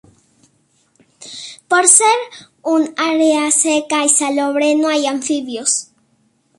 Por 1.69 1.87
ser 1.87 2.17
un 2.63 2.91
área 2.97 3.51
seca 3.51 4.03
y 4.03 4.09
salobre, 4.09 4.73
no 4.75 4.87
hay 4.89 5.05
anfibios. 5.05 5.91